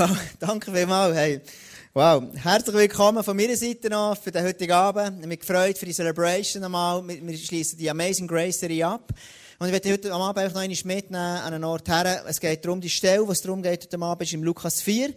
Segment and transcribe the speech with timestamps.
[0.00, 1.14] Wow, danke vielmals.
[1.14, 1.42] Hey.
[1.92, 5.20] Wow, herzlich willkommen von meiner Seite noch für den heutigen Abend.
[5.20, 7.06] Ich bin gefreut für die Celebration einmal.
[7.06, 9.12] Wir schließen die Amazing Grace Serie ab.
[9.58, 12.24] Und ich werde heute am Abend einfach noch einmal mitnehmen an einen Ort her.
[12.26, 15.12] Es geht darum, die Stelle, wo es darum geht heute Abend, ist im Lukas 4.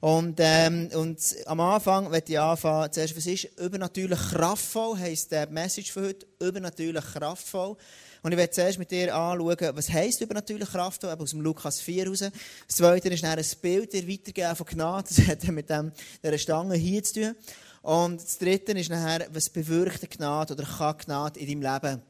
[0.00, 5.48] Und, ähm, und am Anfang werde ich anfangen, zuerst, was ist übernatürlich kraftvoll, heisst der
[5.48, 7.78] Message für heute, übernatürlich kraftvoll.
[8.22, 12.08] Und ich werde zuerst mit dir anschauen, was heisst übernatürlich kraftvoll, aus dem Lukas 4
[12.08, 12.20] raus.
[12.20, 15.92] Das zweite ist dann ein Bild dir weitergeben von Gnade, das hat mit dem,
[16.22, 17.34] dieser Stange hier zu tun.
[17.82, 22.02] Und das dritte ist nachher, was bewirkt Gnade oder kann Gnade in deinem Leben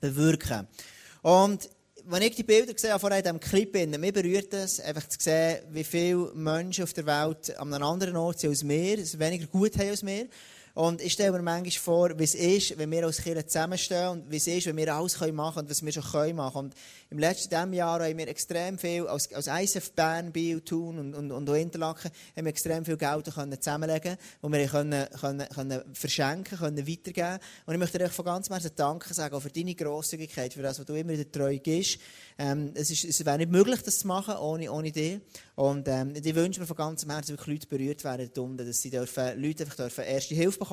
[0.00, 0.68] bewirken.
[1.22, 1.68] Und
[2.08, 5.18] wenn ich die Bilder gesehen habe, vorher in diesem Clip, mir berührt es, einfach zu
[5.20, 9.46] sehen, wie viele Menschen auf der Welt an einem anderen Ort sind als wir, weniger
[9.46, 10.28] gut haben als wir.
[10.76, 14.30] Und ich stelle mir manchmal vor, wie es ist, wenn wir als Kirche zusammenstehen und
[14.30, 16.66] wie es ist, wenn wir alles machen können und was wir schon können machen.
[16.66, 16.74] Und
[17.08, 21.32] im letzten Jahr haben wir extrem viel, als, als ISF Bern, Biel, Thun und, und,
[21.32, 23.56] und Interlaken, haben wir extrem viel Geld können
[24.42, 27.38] und wir können, können, können verschenken, können weitergeben.
[27.64, 30.78] Und ich möchte dir von ganzem Herzen danken sagen, auch für deine Grosszügigkeit, für das,
[30.78, 31.98] was du immer wieder treu gibst.
[32.36, 35.20] Ähm, es, ist, es wäre nicht möglich, das zu machen, ohne, ohne dich.
[35.54, 39.40] Und ähm, ich wünsche mir von ganzem Herzen, dass Leute berührt werden, dass sie dürfen,
[39.40, 40.65] Leute einfach dürfen erste Hilfe bekommen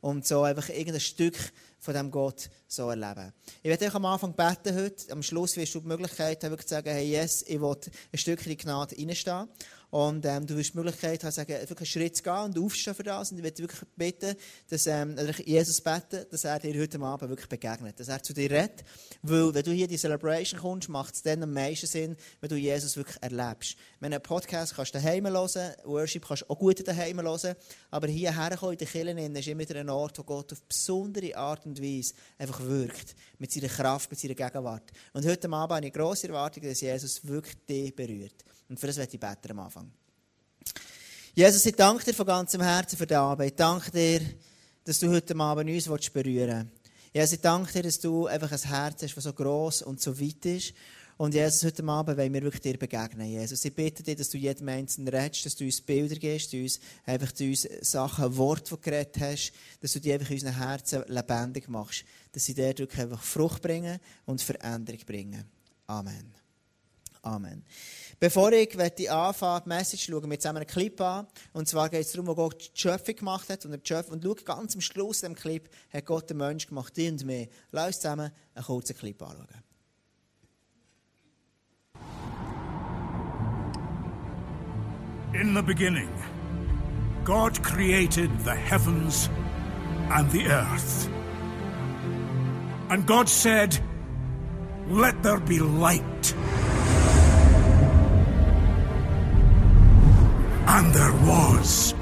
[0.00, 1.36] und so einfach irgendein Stück
[1.78, 3.32] von diesem Gott so erleben.
[3.62, 5.12] Ich werde euch am Anfang beten heute.
[5.12, 7.76] Am Schluss wirst du die Möglichkeit haben, wirklich zu sagen, hey, yes, ich will
[8.12, 9.48] ein Stückchen in die Gnade reinstehen.
[9.90, 12.94] Und ähm, du wirst die Möglichkeit haben, sagen, wirklich einen Schritt zu gehen und aufstehen
[12.94, 13.30] für das.
[13.30, 14.36] Und ich werde wirklich beten,
[14.68, 17.98] dass, ähm, Jesus beten, dass er dir heute Abend wirklich begegnet.
[18.00, 18.84] Dass er zu dir redet.
[19.22, 22.48] Weil, wenn du hier in die Celebration kommst, macht es dann am meisten Sinn, wenn
[22.48, 23.76] du Jesus wirklich erlebst.
[24.00, 27.54] Wenn einen Podcast kannst du daheim hören, Worship kannst du auch gut daheim hören,
[27.90, 31.36] aber hierher kommen in den Kirchen ist immer wieder ein Ort, wo Gott auf besondere
[31.36, 33.14] Art und Weise einfach wirkt.
[33.38, 34.90] Mit seiner Kraft, mit seiner Gegenwart.
[35.12, 38.44] Und heute Abend habe ich grosse Erwartung, dass Jesus wirklich dich berührt.
[38.68, 39.90] Und für das werde ich beten am Anfang.
[41.34, 43.50] Jesus, ich danke dir von ganzem Herzen für die Arbeit.
[43.50, 44.20] Ich danke dir,
[44.84, 46.86] dass du heute Abend uns berühren willst.
[47.12, 50.18] Jesus, ich danke dir, dass du einfach ein Herz hast, das so gross und so
[50.20, 50.74] weit ist.
[51.18, 53.26] Und Jesus, heute Abend wollen wir wirklich dir begegnen.
[53.26, 56.62] Jesus, ich bitte dich, dass du jedem Einzelnen redest, dass du uns Bilder gibst, du
[56.62, 60.36] uns einfach zu uns Sachen, Worte, die du geredet hast, dass du die einfach in
[60.36, 62.04] unseren Herzen lebendig machst.
[62.32, 65.44] Dass sie dir einfach Frucht bringen und Veränderung bringen.
[65.86, 66.45] Amen.
[67.26, 67.64] Amen.
[68.20, 71.26] Bevor ich die anfange, die Message schauen wir zusammen einen Clip an.
[71.52, 73.66] Und zwar geht es darum, wo Gott die Schöpfung gemacht hat.
[73.66, 77.10] Und, die und schau ganz am Schluss dem Clip hat Gott den Mensch gemacht, dich
[77.10, 77.48] und mich.
[77.72, 79.48] Lass uns zusammen einen kurzen Clip anschauen.
[85.32, 86.08] In the beginning,
[87.24, 89.28] God created the heavens
[90.10, 91.10] and the earth.
[92.88, 93.78] And God said,
[94.88, 96.34] Let there be light.
[100.76, 101.94] And there was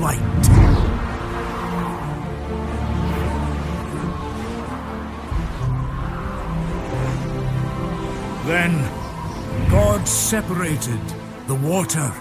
[0.00, 0.42] light.
[8.46, 8.72] Then
[9.70, 11.00] God separated
[11.46, 12.12] the water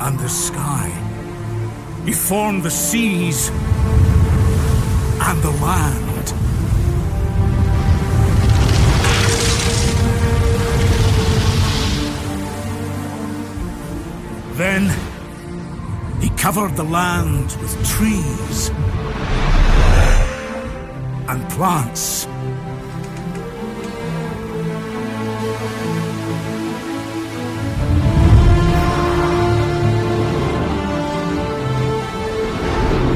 [0.00, 0.88] and the sky.
[2.04, 3.50] He formed the seas
[5.28, 6.34] and the land.
[16.52, 18.68] Covered the land with trees
[21.28, 22.26] and plants.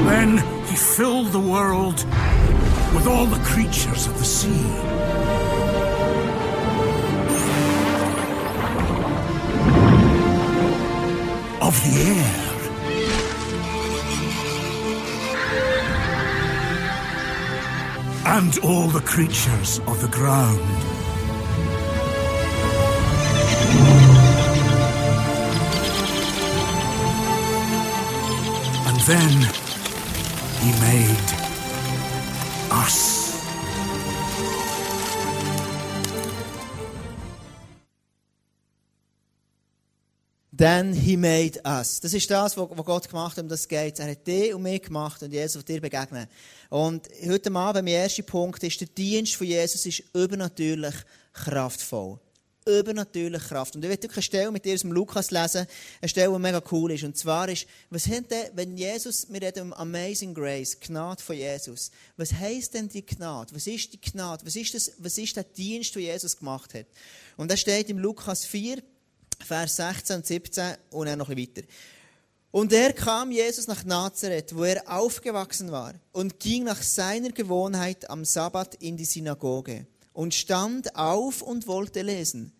[0.08, 2.04] Then he filled the world
[2.94, 4.66] with all the creatures of the sea.
[11.62, 12.19] of the air.
[18.42, 20.60] And all the creatures of the ground.
[28.86, 29.69] And then
[40.52, 42.00] Then he made us.
[42.00, 44.00] Das ist das, was Gott gemacht hat, um das geht.
[44.00, 46.26] Er hat dich und mich gemacht und Jesus wird dir begegnen.
[46.68, 50.94] Und heute Abend, mein erster Punkt ist, der Dienst von Jesus ist übernatürlich
[51.32, 52.18] kraftvoll.
[52.66, 53.76] Übernatürlich Kraft.
[53.76, 55.66] Und ich werde eine Stelle mit dir aus dem Lukas lesen,
[56.00, 57.04] eine Stelle, die mega cool ist.
[57.04, 61.36] Und zwar ist, was hat denn, wenn Jesus, wir reden um Amazing Grace, Gnade von
[61.36, 61.92] Jesus.
[62.16, 63.54] Was heisst denn die Gnade?
[63.54, 64.44] Was ist die Gnade?
[64.44, 66.86] Was ist das, was ist der Dienst, den Jesus gemacht hat?
[67.36, 68.82] Und das steht im Lukas 4,
[69.44, 71.62] Vers 16 und 17 und dann noch ein weiter.
[72.52, 78.10] Und er kam Jesus nach Nazareth, wo er aufgewachsen war, und ging nach seiner Gewohnheit
[78.10, 82.52] am Sabbat in die Synagoge und stand auf und wollte lesen.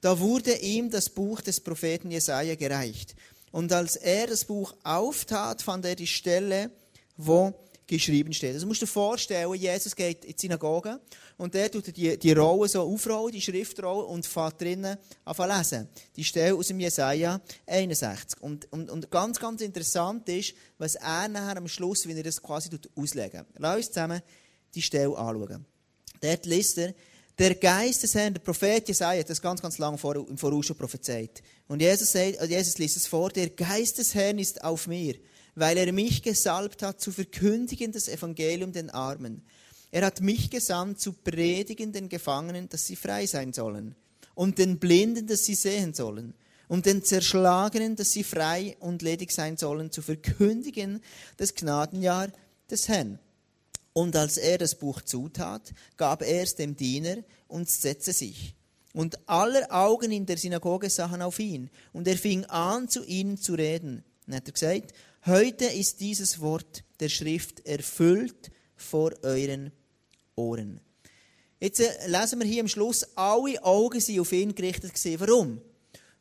[0.00, 3.14] Da wurde ihm das Buch des Propheten Jesaja gereicht.
[3.52, 6.70] Und als er das Buch auftat, fand er die Stelle,
[7.16, 7.54] wo
[7.86, 8.54] geschrieben steht.
[8.54, 11.00] Also musst du dir vorstellen, Jesus geht in die Synagoge
[11.36, 15.88] und der tut die, die Rollen so aufrollen, die Schriftrolle, und fährt drinnen an lesen.
[16.16, 18.40] Die Stelle aus dem Jesaja 61.
[18.40, 22.42] Und, und, und ganz, ganz interessant ist, was er nachher am Schluss, wie er das
[22.42, 23.44] quasi auslegen.
[23.58, 24.22] Lass uns zusammen
[24.74, 25.64] die Stelle anschauen.
[26.20, 26.94] Dort liest er,
[27.38, 30.76] der Geist des Herrn, der Prophet Jesaja das ganz, ganz lange vor, im Voraus schon
[30.76, 31.42] prophezeit.
[31.66, 35.16] Und Jesus, sagt, Jesus liest es vor, der Geist des Herrn ist auf mir,
[35.54, 39.42] weil er mich gesalbt hat, zu verkündigen das Evangelium den Armen.
[39.90, 43.94] Er hat mich gesandt, zu predigen den Gefangenen, dass sie frei sein sollen,
[44.34, 46.34] und den Blinden, dass sie sehen sollen,
[46.66, 51.00] und den Zerschlagenen, dass sie frei und ledig sein sollen, zu verkündigen
[51.36, 52.28] das Gnadenjahr
[52.70, 53.18] des Herrn.
[53.92, 58.54] Und als er das Buch zutat, gab er es dem Diener und setzte sich.
[58.92, 61.70] Und aller Augen in der Synagoge sahen auf ihn.
[61.92, 64.04] Und er fing an, zu ihnen zu reden.
[64.26, 64.94] Und hat er gesagt,
[65.26, 69.72] heute ist dieses Wort der Schrift erfüllt vor euren
[70.36, 70.80] Ohren.
[71.60, 75.20] Jetzt äh, lesen wir hier am Schluss, alle Augen sind auf ihn gerichtet gewesen.
[75.20, 75.60] Warum?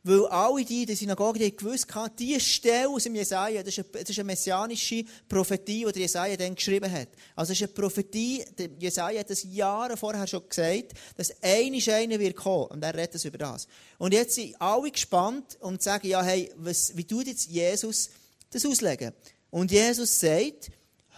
[0.05, 4.19] Weil alle die der Synagoge die gewusst hatten, diese Stelle aus dem Jesaja, das ist,
[4.19, 7.07] eine, messianische Prophetie, die Jesaja dann geschrieben hat.
[7.37, 8.43] Also es ist eine Prophetie,
[8.79, 12.67] Jesaja hat das Jahre vorher schon gesagt, dass einisch einer wird kommen.
[12.67, 13.65] Und er redet über das.
[13.97, 18.09] Und jetzt sind alle gespannt und sagen, ja, hey, was, wie tut jetzt Jesus
[18.53, 19.13] das auslegen?
[19.49, 20.71] Und Jesus sagt,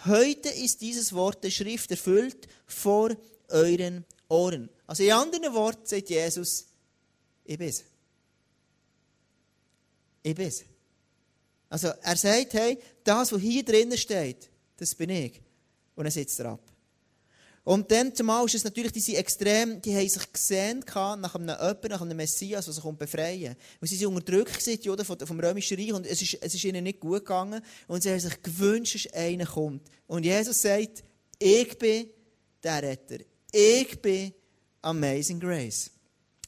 [0.05, 3.15] heute ist dieses Wort der Schrift erfüllt vor
[3.49, 4.69] euren Ohren.
[4.87, 6.65] Also in anderen Worten sagt Jesus,
[7.43, 7.83] ich bin's.
[10.23, 10.63] Ich bin's.
[11.69, 15.41] Also er sagt, hey, das, was hier drinnen steht, das bin ich.
[15.95, 16.74] Und er sitzt er ab.
[17.65, 21.49] Und dann zumal ist es natürlich, die sind extrem, die haben sich gesehen nach einem
[21.49, 23.55] Öpper, nach einem Messias, der sich befreien.
[23.81, 26.99] Und sie sind unterdrückt gewesen, vom Römischen Reich und es ist, es ist ihnen nicht
[26.99, 27.63] gut gegangen.
[27.87, 29.81] Und sie haben sich gewünscht, dass einer kommt.
[30.05, 31.03] Und Jesus sagt,
[31.39, 32.07] ich bin
[32.63, 33.17] der Retter.
[33.51, 34.31] Ich bin
[34.83, 35.89] Amazing Grace.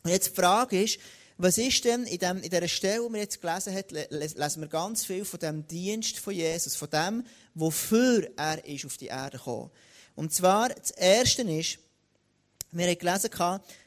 [0.04, 1.00] Und jetzt die Frage ist,
[1.40, 4.68] was ist denn in, dem, in dieser Stelle, die wir jetzt gelesen haben, lesen wir
[4.68, 7.24] ganz viel von dem Dienst von Jesus, von dem,
[7.56, 9.72] wofür er ist auf die Erde gekommen.
[10.18, 11.78] Und zwar, das Erste ist,
[12.72, 13.30] wir haben gelesen,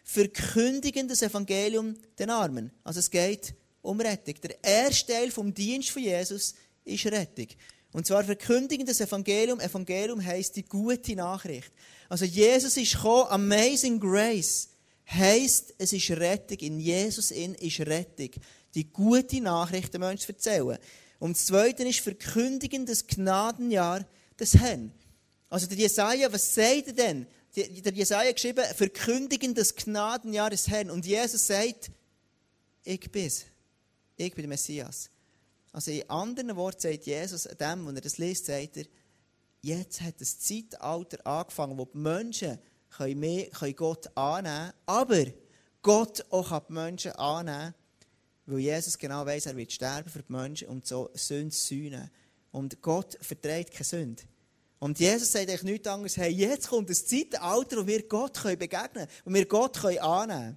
[0.04, 2.70] verkündigen das Evangelium den Armen.
[2.84, 4.36] Also es geht um Rettung.
[4.40, 6.54] Der erste Teil vom Dienst von Jesus
[6.84, 7.48] ist Rettung.
[7.92, 9.58] Und zwar verkündigen das Evangelium.
[9.58, 11.72] Evangelium heisst die gute Nachricht.
[12.08, 14.68] Also Jesus ist gekommen, Amazing Grace
[15.10, 16.58] heisst, es ist Rettung.
[16.58, 18.30] In Jesus in ist Rettung.
[18.76, 20.78] Die gute Nachricht den Menschen zu erzählen.
[21.18, 24.06] Und das Zweite ist verkündigen das Gnadenjahr
[24.38, 24.92] des Herrn.
[25.50, 27.26] Also der Jesaja, was sagt er denn?
[27.54, 30.90] Der Jesaja geschrieben, verkündigen das Gnadenjahr des Herrn.
[30.90, 31.90] Und Jesus sagt,
[32.84, 33.44] ich bin's.
[34.16, 35.10] Ich bin der Messias.
[35.72, 38.84] Also in anderen Worten sagt Jesus dem, wenn er das liest, sagt er,
[39.60, 42.58] jetzt hat das Zeitalter angefangen, wo die Menschen
[42.88, 45.26] können, mehr, können Gott annehmen aber
[45.82, 47.74] Gott auch die Menschen annehmen
[48.50, 52.10] weil Jesus genau weiß, er wird sterben für die Menschen und so Sünde sühnen.
[52.50, 54.22] Und Gott verträgt keine Sünde.
[54.80, 58.90] Und Jesus sagt eigentlich nichts anderes, hey, jetzt kommt das Zeitalter, wo wir Gott begegnen
[58.92, 60.56] können, wo wir Gott annehmen können.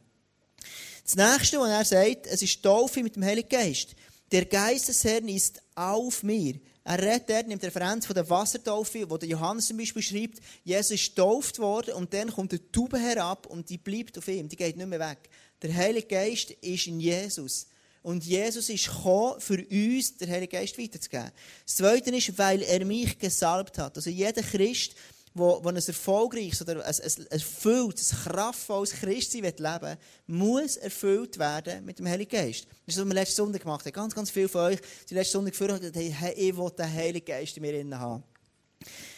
[1.03, 3.95] Das nächste, was er sagt, es ist Taufe mit dem Heiligen Geist.
[4.31, 6.59] Der Geist des Herrn ist auf mir.
[6.85, 10.91] Er redet dort, nimmt Referenz von der Wassertaufe, wo der Johannes zum Beispiel schreibt, Jesus
[10.91, 14.55] ist getauft worden und dann kommt die Taube herab und die bleibt auf ihm, die
[14.55, 15.29] geht nicht mehr weg.
[15.61, 17.67] Der Heilige Geist ist in Jesus.
[18.03, 21.31] Und Jesus ist gekommen, für uns den Heiligen Geist weiterzugeben.
[21.65, 23.95] Das Zweite ist, weil er mich gesalbt hat.
[23.95, 24.93] Also jeder Christ,
[25.33, 31.97] wo ein erfolgreiches oder ein, ein erfülltes, kraftvolles Christsein leben will, muss erfüllt werden mit
[31.97, 32.67] dem Heiligen Geist.
[32.85, 33.93] Das ist, was wir letzten Sonntag gemacht haben.
[33.93, 37.25] Ganz, ganz viele von euch sind letzten Sonntag geführt gesagt, hey, ich will den Heiligen
[37.25, 38.23] Geist in mir haben.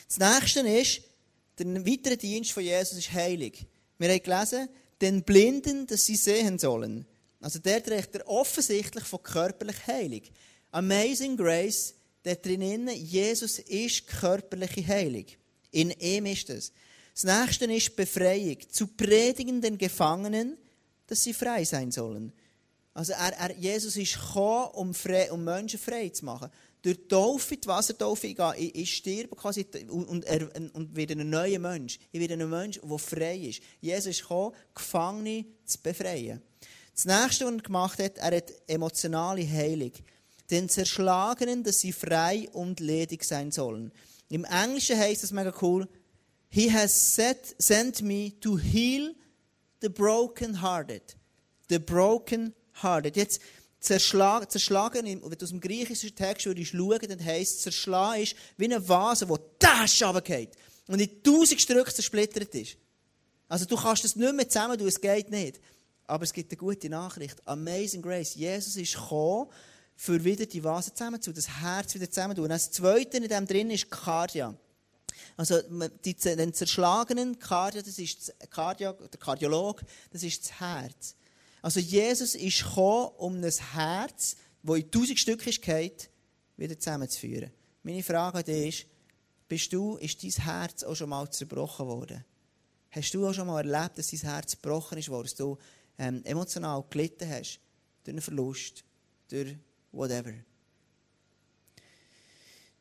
[0.08, 1.02] Das Nächste ist,
[1.58, 3.66] der weitere Dienst von Jesus ist heilig.
[3.98, 4.70] Wir haben gelesen,
[5.02, 7.08] den Blinden, dass sie sehen sollen.
[7.40, 10.32] Also der trägt er offensichtlich von körperlich heilig.
[10.72, 15.26] Amazing Grace, der drinnen, Jesus ist körperliche Heilung.
[15.72, 16.72] In ihm ist es.
[17.14, 18.58] Das nächste ist Befreiung.
[18.70, 20.58] Zu predigen den Gefangenen,
[21.08, 22.34] dass sie frei sein sollen.
[22.94, 26.50] Also er, er, Jesus ist gekommen, um, frei, um Menschen frei zu machen.
[26.82, 31.30] Durch die Taufe, die Wassertaufe, ich, ich, ich sterbe quasi und, er, und werde ein
[31.30, 32.00] neuer Mensch.
[32.12, 33.62] Ich werde ein Mensch, der frei ist.
[33.82, 36.42] Jesus ist gekommen, Gefangene zu befreien.
[36.96, 39.92] Das nächste, was er gemacht hat, er hat emotionale Heilung.
[40.50, 43.92] Den Zerschlagenen, dass sie frei und ledig sein sollen.
[44.30, 45.88] Im Englischen heißt das mega cool.
[46.48, 49.14] He has set, sent me to heal
[49.82, 51.18] the broken-hearted.
[51.68, 53.18] The broken-hearted.
[53.18, 53.42] Jetzt,
[53.82, 58.66] zerschlagen, zerschlagen wenn du aus dem griechischen Text würdest schauen, dann heisst zerschlagen ist wie
[58.66, 60.52] eine Vase, die dasch runtergeht
[60.88, 62.78] und in tausend Stücke zersplittert ist.
[63.48, 65.60] Also du kannst das nicht mehr zusammen tun, es geht nicht.
[66.08, 67.42] Aber es gibt eine gute Nachricht.
[67.48, 68.36] Amazing Grace.
[68.36, 69.50] Jesus ist gekommen,
[69.96, 72.50] für wieder die Vase zusammenzutun, das Herz wieder zusammenzutun.
[72.50, 74.54] Das Zweite in dem drin ist Kardia.
[75.38, 75.62] Also
[76.04, 79.82] die, den zerschlagenen Kardia, das ist das Kardia, der Kardiolog,
[80.12, 81.16] das ist das Herz.
[81.62, 85.62] Also Jesus ist gekommen, um ein Herz, das in tausend Stücke ist,
[86.58, 87.52] wieder zusammenzuführen.
[87.84, 88.88] Meine Frage an dich ist,
[89.48, 92.24] bist du, ist dein Herz auch schon mal zerbrochen worden?
[92.92, 95.58] Hast du auch schon mal erlebt, dass dein Herz gebrochen ist, dass du
[95.98, 97.60] ähm, emotional gelitten hast?
[98.04, 98.84] Durch einen Verlust,
[99.30, 99.56] durch
[99.92, 100.34] whatever.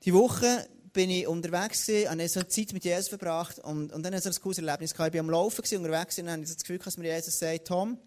[0.04, 4.14] Die Woche bin ich unterwegs gewesen, habe so Zeit mit Jesus verbracht und, und dann
[4.14, 4.92] hatte ich so ein cooles Erlebnis.
[4.92, 7.38] Ich war am Laufen gewesen, unterwegs und dann ich so das Gefühl, dass mir Jesus
[7.38, 7.98] sagt, Tom,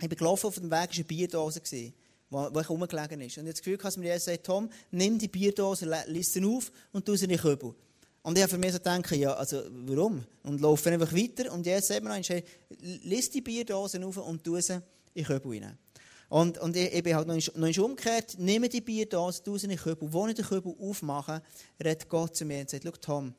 [0.00, 1.94] ich bin gelaufen auf dem Weg, war eine Bierdose, gewesen,
[2.28, 3.38] wo, wo ich rumgelegen ist.
[3.38, 6.44] Und ich habe das Gefühl, dass mir Jesus sagt, Tom, nimm die Bierdose, lies sie
[6.44, 7.74] auf und tu sie in den Kübel.
[8.24, 10.24] Und ich habe für mich so gedacht, ja, also, warum?
[10.44, 11.52] Und laufe einfach weiter.
[11.52, 12.42] Und jetzt sagt mir noch, hey,
[13.02, 14.82] lies die Bierdose auf und tu sie in
[15.14, 15.78] den Kübel rein.
[16.30, 19.70] Und, und ich, ich bin halt noch, noch umgekehrt, nehme die Bierdose, tu sie in
[19.72, 20.10] den Kübel.
[20.10, 21.42] Wo ich den Kübel aufmache,
[21.78, 23.34] redet Gott zu mir und sagt, schau Tom,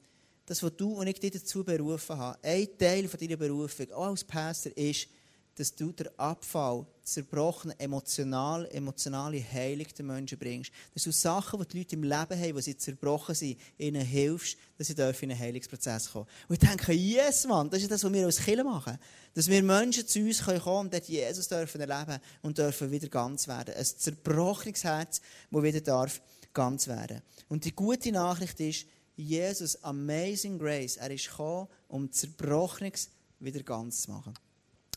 [0.46, 4.06] das, was du und ich dich dazu berufen habe, ein Teil von deiner Berufung, auch
[4.10, 5.08] als Pastor, ist,
[5.56, 10.72] dass du den Abfall, zerbrochene, emotional, emotionale Heilung den Menschen bringst.
[10.94, 14.58] Dass du Sachen, die die Leute im Leben haben, die sie zerbrochen sind, ihnen hilfst,
[14.78, 16.26] dass sie in einen Heilungsprozess kommen.
[16.48, 18.98] Und ich denke, yes, Mann, das ist das, was wir als Kirche machen.
[19.36, 23.08] Dass wir Menschen zu uns kommen können und dort Jesus dürfen erleben und dürfen wieder
[23.08, 23.76] ganz werden.
[23.76, 25.22] Ein zerbrochenes Herz,
[25.52, 26.22] das wieder darf
[26.54, 27.22] ganz werden.
[27.50, 33.10] Und die gute Nachricht ist, Jesus, Amazing Grace, er ist gekommen, um Zerbrochenes
[33.40, 34.34] wieder ganz zu machen.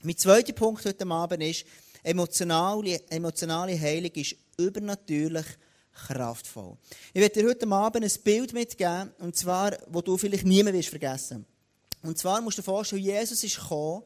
[0.03, 1.67] Mein zweiter Punkt heute Abend ist,
[2.03, 5.47] emotionale, emotionale Heilung ist übernatürlich
[5.93, 6.77] kraftvoll.
[7.13, 11.45] Ich werde dir heute Abend ein Bild mitgeben, und zwar, wo du vielleicht niemand vergessen.
[12.03, 14.03] Und zwar musst du dir vorstellen, Jesus ist gekommen,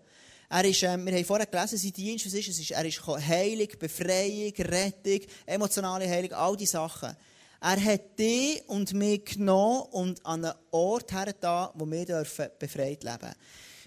[0.49, 2.70] er ist, ähm, wir haben vorher gelesen, sein Dienst, was ist es?
[2.70, 7.16] Er ist gekommen, Heilung, Befreiung, Rettung, emotionale Heilung, all diese Sachen.
[7.58, 13.02] Er hat dich und mich genommen und an einen Ort hergetan, wo wir dürfen befreit
[13.02, 13.34] leben dürfen.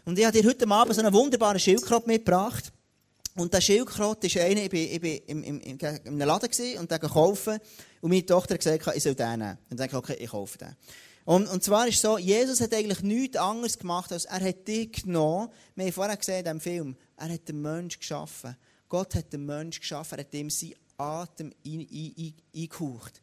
[0.05, 2.71] Und ich habe dir heute Abend so einen wunderbaren Schildkrott mitgebracht.
[3.35, 6.99] Und der Schildkrott ist einer, ich war, ich war im, im, im, Laden und den
[7.01, 7.59] kaufen.
[7.99, 9.57] Und meine Tochter hat gesagt, ich soll den nehmen.
[9.69, 10.75] Und dann okay, ich kaufe den.
[11.25, 14.67] Und, und zwar ist es so, Jesus hat eigentlich nichts anderes gemacht, als er hat
[14.67, 15.49] dich genommen.
[15.75, 18.55] Wir haben vorher gesehen in diesem Film, er hat den Menschen geschaffen.
[18.87, 23.21] Gott hat den Menschen geschaffen, er hat ihm seinen Atem eingehaucht.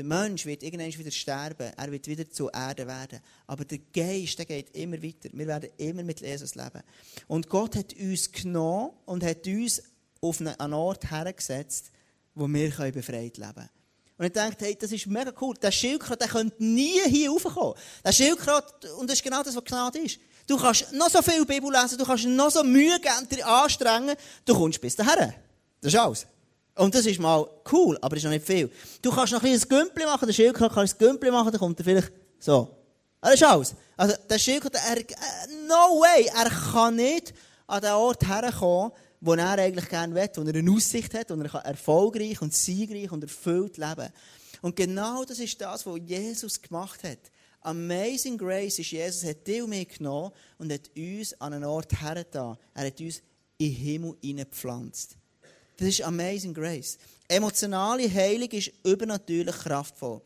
[0.00, 1.72] Der Mensch wird irgendwann wieder sterben.
[1.76, 3.20] Er wird wieder zur Erde werden.
[3.46, 5.28] Aber der Geist, der geht immer weiter.
[5.30, 6.80] Wir werden immer mit Jesus leben.
[7.28, 9.82] Und Gott hat uns genommen und hat uns
[10.22, 11.90] auf einen Ort hergesetzt,
[12.34, 13.68] wo wir befreit leben können.
[14.16, 15.54] Und ich dachte, hey, das ist mega cool.
[15.60, 17.74] Der Schildkröte, der könnte nie hier raufkommen.
[18.02, 20.18] Der Schildkröte, und das ist genau das, was Gnade ist.
[20.46, 24.16] Du kannst noch so viel Bibel lesen, du kannst noch so Mühe geben, dir anstrengen,
[24.46, 25.34] du kommst bis dahin.
[25.82, 26.26] Das ist alles.
[26.80, 28.70] Und das ist mal cool, aber das ist noch nicht viel.
[29.02, 31.78] Du kannst noch ein bisschen Gümpel machen, der Schildkröte kann ein Gümpel machen, dann kommt
[31.78, 32.74] er vielleicht so.
[33.20, 33.74] Das ist alles.
[33.98, 37.34] Also, der Schildkröte, er, äh, no way, er kann nicht
[37.66, 41.34] an den Ort herkommen, wo er eigentlich gerne will, wo er eine Aussicht hat, wo
[41.34, 44.12] er erfolgreich und siegreich und erfüllt leben kann.
[44.62, 47.18] Und genau das ist das, was Jesus gemacht hat.
[47.60, 52.00] Amazing Grace ist, Jesus hat dich und mich genommen und hat uns an einen Ort
[52.00, 52.56] hergetan.
[52.72, 53.18] Er hat uns
[53.58, 55.19] in den Himmel hineingepflanzt.
[55.80, 56.98] Das ist Amazing Grace.
[57.26, 60.20] Emotionale Heilung ist übernatürlich kraftvoll.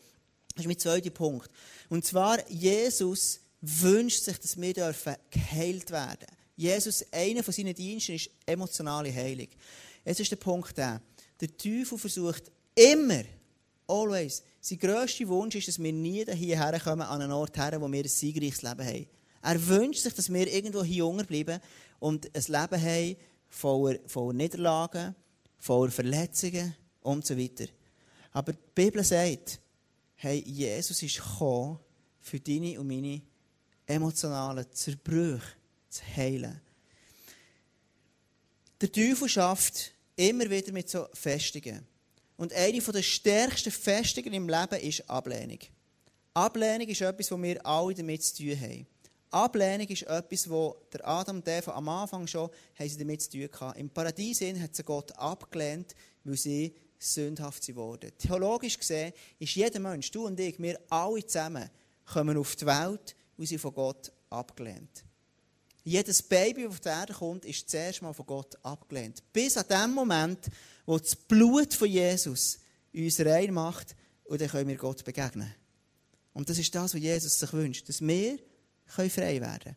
[0.53, 1.49] Das ist mein zweiter Punkt.
[1.89, 6.27] Und zwar, Jesus wünscht sich, dass wir dürfen geheilt werden.
[6.57, 9.47] Jesus, einer von seinen Diensten ist emotionale Heilung.
[10.05, 11.01] Jetzt ist der Punkt der,
[11.41, 13.23] der Teufel versucht immer,
[13.87, 17.91] always, sein grösster Wunsch ist, dass wir nie hierher kommen, an einen Ort her, wo
[17.93, 19.07] wir ein siegreiches Leben haben.
[19.41, 21.61] Er wünscht sich, dass wir irgendwo hier jünger bleiben
[22.01, 23.17] und ein Leben haben
[23.49, 25.15] voller, voller Niederlagen,
[25.65, 27.65] voller Verletzungen und so weiter.
[28.33, 29.59] Aber die Bibel sagt,
[30.17, 31.79] hey, Jesus ist gekommen,
[32.21, 33.23] für deine und meine
[33.87, 35.43] emotionalen Zerbrüche
[35.89, 36.61] zu heilen.
[38.79, 41.87] Der Teufel schafft immer wieder mit so Festungen.
[42.37, 45.61] Und eine der stärksten Festungen im Leben ist Ablehnung.
[46.35, 48.87] Ablehnung ist etwas, was wir alle damit zu tun haben.
[49.35, 53.31] Ablehnung ist etwas, wo der Adam und Eva am Anfang schon haben sie damit zu
[53.31, 53.81] tun hatten.
[53.81, 58.13] Im Paradies hat sie Gott abgelehnt, weil sie sündhaft wurden.
[58.17, 61.69] Theologisch gesehen ist jeder Mensch, du und ich, wir alle zusammen,
[62.07, 65.05] kommen auf die Welt, weil sie von Gott abgelehnt.
[65.83, 69.23] Jedes Baby, das auf die Erde kommt, ist zuerst mal von Gott abgelehnt.
[69.33, 70.47] Bis an dem Moment,
[70.87, 72.59] wo das Blut von Jesus
[72.95, 75.53] uns rein macht und dann können wir Gott begegnen.
[76.33, 78.39] Und das ist das, was Jesus sich wünscht, dass wir
[78.87, 79.77] frei werden können.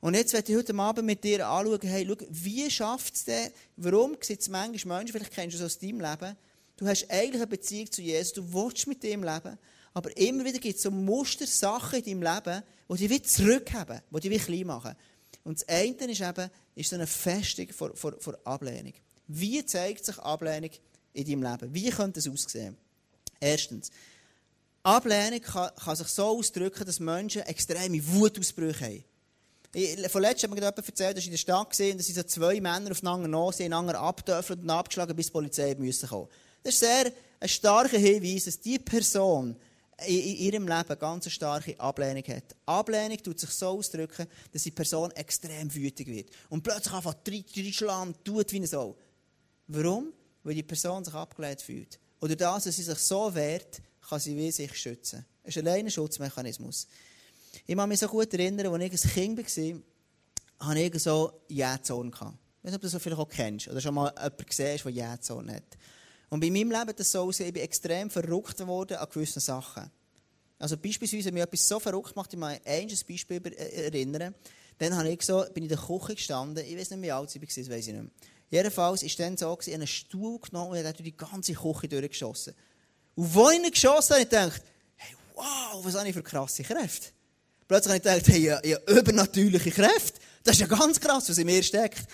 [0.00, 3.52] Und jetzt werde ich heute Abend mit dir anschauen, hey, schau, wie schafft es denn,
[3.76, 6.36] warum gibt es manchmal Menschen, vielleicht kennst du es aus deinem Leben,
[6.76, 9.56] du hast eigentlich eine Beziehung zu Jesus, du willst mit dem leben,
[9.94, 14.00] aber immer wieder gibt es so Muster, Sachen in deinem Leben, die dich wieder zurückhaben,
[14.10, 14.96] die dich wieder klein machen.
[15.44, 18.94] Und das eine ist eben, ist so eine Festung vor, vor, vor Ablehnung.
[19.28, 20.70] Wie zeigt sich Ablehnung
[21.12, 21.74] in deinem Leben?
[21.74, 22.76] Wie könnte es aussehen?
[23.38, 23.90] Erstens,
[24.82, 29.04] Ablehnung kann, kann, sich so ausdrücken, dass Menschen extreme Wutausbrüche haben.
[30.08, 32.90] Vorletzt hat mir jemand erzählt, dass ich in der Stadt gesehen dass so zwei Männer
[32.90, 36.28] aufeinander sind, einander abdürfen und abgeschlagen, bis die Polizei müssen kommen.
[36.62, 39.56] Das ist sehr ein starker Hinweis, dass diese Person
[40.06, 42.54] in, in ihrem Leben eine ganz starke Ablehnung hat.
[42.66, 46.30] Ablehnung tut sich so ausdrücken, dass die Person extrem wütig wird.
[46.50, 48.96] Und plötzlich einfach reinschlagen, tut wie eine Sau.
[49.68, 50.12] Warum?
[50.42, 51.98] Weil die Person sich abgelehnt fühlt.
[52.20, 53.80] Oder das, dass sie sich so wehrt,
[54.12, 55.24] kann sie wie sich schützen.
[55.42, 56.86] Das ist allein ein Schutzmechanismus.
[57.66, 62.08] Ich kann mich so gut erinnern, als ich ein Kind war, hatte ich so Jähzorn.
[62.08, 62.30] Ich weiß
[62.62, 65.50] nicht, ob du das vielleicht auch kennst oder schon mal jemanden gesehen hast, der Jähzorn
[65.50, 65.78] hat.
[66.28, 69.90] Und bei meinem Leben das so ich bin extrem verrückt geworden an gewissen Sachen.
[70.58, 74.34] Also beispielsweise, wenn mich etwas so verrückt macht, ich mich an ein Beispiel äh, erinnern,
[74.76, 77.34] dann habe ich so, bin ich in der Küche gestanden, ich weiß nicht, wie alt
[77.34, 78.10] ich war, das weiß ich nicht mehr.
[78.50, 81.54] Jedenfalls war es dann so, ich habe einen Stuhl genommen und habe durch die ganze
[81.54, 82.54] Küche durchgeschossen.
[83.14, 84.62] Und wo ich geschossen habe, habe ich gedacht,
[84.96, 87.08] hey, wow, was habe ich für krasse Kräfte.
[87.68, 90.20] Plötzlich habe ich gedacht, hey, habe übernatürliche Kräfte.
[90.44, 92.04] Das ist ja ganz krass, was in mir steckt.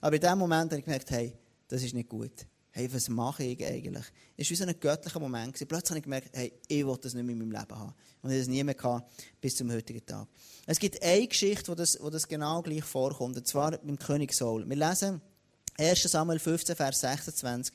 [0.00, 1.32] Aber in dem Moment habe ich gemerkt, hey,
[1.68, 2.46] das ist nicht gut
[2.76, 4.04] hey, was mache ich eigentlich?
[4.36, 5.56] Es war so ein göttlicher Moment.
[5.66, 7.94] Plötzlich habe ich gemerkt, hey, ich will das nicht mehr in meinem Leben haben.
[8.20, 9.10] Und ich habe das nie mehr gehabt,
[9.40, 10.28] bis zum heutigen Tag.
[10.66, 14.34] Es gibt eine Geschichte, wo das, wo das genau gleich vorkommt, und zwar dem König
[14.34, 14.68] Saul.
[14.68, 15.22] Wir lesen
[15.78, 17.74] 1 Samuel 15, Vers 26.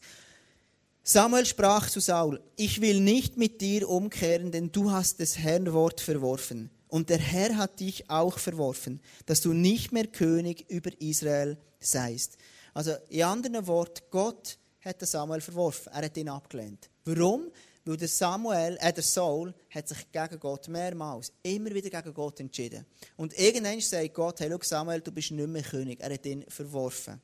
[1.03, 5.73] Samuel sprach zu Saul, ich will nicht mit dir umkehren, denn du hast des Herrn
[5.73, 6.69] Wort verworfen.
[6.89, 12.37] Und der Herr hat dich auch verworfen, dass du nicht mehr König über Israel seist.
[12.73, 15.91] Also, in anderen Worten, Gott hat Samuel verworfen.
[15.91, 16.89] Er hat ihn abgelehnt.
[17.05, 17.49] Warum?
[17.83, 22.39] Weil der Samuel, äh, der Saul, hat sich gegen Gott mehrmals, immer wieder gegen Gott
[22.39, 22.85] entschieden.
[23.17, 25.99] Und irgendwann sagt Gott, hey, schau Samuel, du bist nicht mehr König.
[25.99, 27.19] Er hat ihn verworfen.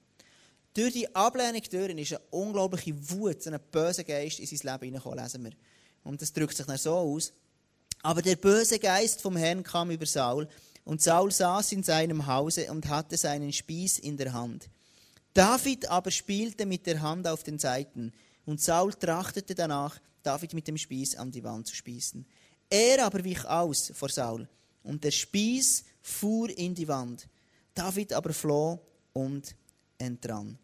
[0.78, 5.18] Durch die Ablehnung durch ist eine unglaubliche Wut, ein böser Geist in sein Leben hineingekommen,
[5.18, 5.54] lesen wir.
[6.04, 7.34] Und das drückt sich dann so aus.
[8.04, 10.48] Aber der böse Geist vom Herrn kam über Saul,
[10.84, 14.70] und Saul saß in seinem Hause und hatte seinen Spieß in der Hand.
[15.34, 18.14] David aber spielte mit der Hand auf den Seiten,
[18.46, 22.24] und Saul trachtete danach, David mit dem Spieß an die Wand zu spießen.
[22.70, 24.48] Er aber wich aus vor Saul,
[24.84, 27.28] und der Spieß fuhr in die Wand.
[27.74, 28.80] David aber floh
[29.14, 29.56] und
[29.98, 30.60] entrann.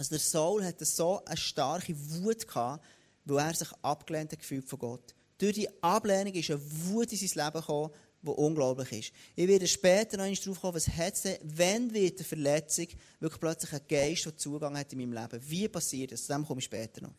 [0.00, 2.82] Also der Saul hatte so eine starke Wut gehabt,
[3.26, 5.14] weil er sich abgelehnt gefühlt von Gott.
[5.36, 7.90] Durch die Ablehnung ist eine Wut in sein Leben gekommen,
[8.22, 9.12] die unglaublich ist.
[9.36, 12.86] Ich werde später noch darauf kommen, was hat es denn, wenn wird eine Verletzung
[13.18, 15.50] wirklich plötzlich ein Geist, der Zugang hat in meinem Leben?
[15.50, 16.24] Wie passiert das?
[16.24, 17.14] Zu dem komme ich später noch.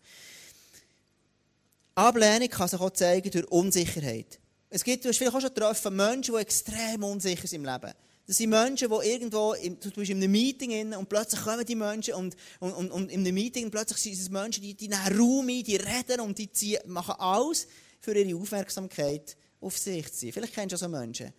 [1.94, 4.40] Ablehnung kann sich auch zeigen durch Unsicherheit.
[4.72, 7.94] Es gibt, du hast vielleicht auch schon getroffen, Menschen, die extrem unsicher sind im Leben.
[8.28, 11.66] Das sind Menschen, die irgendwo, im, du bist in einem Meeting in, und plötzlich kommen
[11.66, 14.88] die Menschen und, und, und, und in einem Meeting plötzlich sind es Menschen, die, die
[14.88, 17.68] nehmen Raum ein, die reden und die ziehen, machen alles
[18.00, 20.32] für ihre Aufmerksamkeit auf sich zu sein.
[20.32, 21.34] Vielleicht kennst du so Menschen.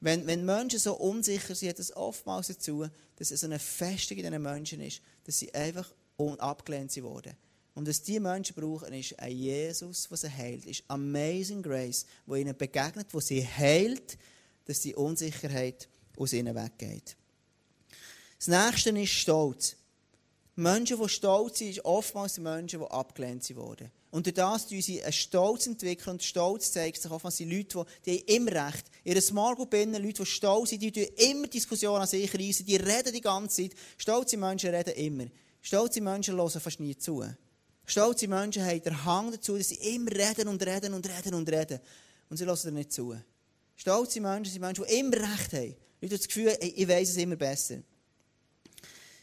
[0.00, 4.24] Wenn, wenn Menschen so unsicher sind, hat es oftmals dazu, dass es eine Festung in
[4.24, 5.92] diesen Menschen ist, dass sie einfach
[6.38, 7.34] abgelehnt wurden.
[7.74, 10.66] Und was diese Menschen brauchen, ist ein Jesus, der sie heilt.
[10.66, 14.18] Ist Amazing Grace, wo ihnen begegnet, wo sie heilt,
[14.64, 15.88] dass die Unsicherheit
[16.20, 17.16] aus ihnen weggeht.
[18.38, 19.76] Das nächste ist Stolz.
[20.56, 23.90] Menschen, die stolz sind, sind oftmals Menschen, die abgelehnt wurden.
[24.10, 26.14] Und durch das entwickeln sie einen Stolz entwickeln.
[26.14, 28.84] Und Stolz zeigt sich oftmals sind Leute, die, die haben immer recht.
[29.04, 32.34] In einer Small Group innen, Leute, die stolz sind, die tun immer Diskussionen an sich
[32.34, 33.78] reisen, die reden die ganze Zeit.
[33.96, 35.26] Stolze Menschen reden immer.
[35.62, 37.24] Stolze Menschen hören fast nie zu.
[37.86, 41.48] Stolze Menschen haben den Hang dazu, dass sie immer reden und reden und reden und
[41.48, 41.80] reden.
[42.28, 43.14] Und sie hören nicht zu.
[43.76, 45.76] Stolze Menschen sind Menschen, die immer recht haben.
[46.00, 47.78] Leute haben das Gefühl, ich weiß es immer besser.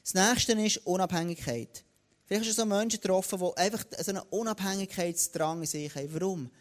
[0.03, 1.83] Das nächste ist Unabhängigkeit.
[2.25, 6.13] Vielleicht hast du so Menschen getroffen, die einfach so einen Unabhängigkeitsdrang in sich haben.
[6.13, 6.51] Warum?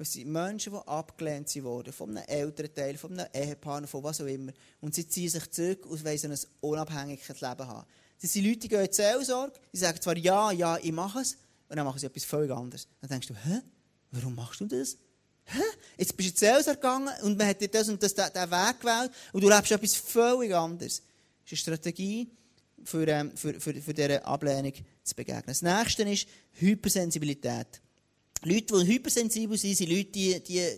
[0.00, 4.26] Es sind Menschen, die abgelehnt wurden, von einem Elternteil, von einem Ehepartner, von was auch
[4.26, 4.52] immer.
[4.80, 7.86] Und sie ziehen sich zurück und wollen ein unabhängiges Leben haben.
[8.20, 11.20] Das sind Leute, die gehen in die Seelsorge, die sagen zwar ja, ja, ich mache
[11.20, 11.36] es,
[11.68, 12.86] und dann machen sie etwas völlig anderes.
[13.00, 13.60] Dann denkst du, hä?
[14.12, 14.96] Warum machst du das?
[15.50, 15.62] Hä?
[15.96, 18.80] Jetzt bist du in Seelsorge gegangen und man hat dir das und das, den Weg
[18.80, 21.02] gewählt und du lebst etwas völlig anderes.
[21.44, 22.30] Das ist eine Strategie,
[22.84, 25.44] für, ähm, für, für, für diese Ablehnung zu begegnen.
[25.46, 27.66] Das nächste ist Hypersensibilität.
[28.42, 30.68] Leute, die hypersensibel sind, sind Leute, die, die,